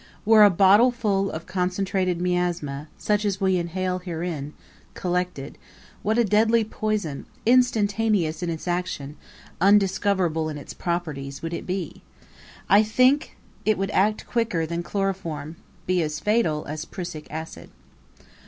Were 0.25 0.43
a 0.43 0.49
bottleful 0.49 1.29
of 1.29 1.45
concentrated 1.45 2.19
miasma, 2.19 2.87
such 2.97 3.23
as 3.23 3.39
we 3.39 3.57
inhale 3.57 3.99
herein, 3.99 4.53
collected, 4.95 5.59
what 6.01 6.17
a 6.17 6.23
deadly 6.25 6.63
poison, 6.63 7.27
instantaneous 7.45 8.41
in 8.41 8.49
its 8.49 8.67
action, 8.67 9.15
undiscoverable 9.61 10.49
in 10.49 10.57
its 10.57 10.73
properties, 10.73 11.43
would 11.43 11.53
it 11.53 11.67
be! 11.67 12.01
I 12.67 12.81
think 12.81 13.37
it 13.63 13.77
would 13.77 13.91
act 13.91 14.25
quicker 14.25 14.65
than 14.65 14.81
chloroform, 14.81 15.57
be 15.85 16.01
as 16.01 16.19
fatal 16.19 16.65
as 16.67 16.83
prussic 16.83 17.27
acid. 17.29 17.69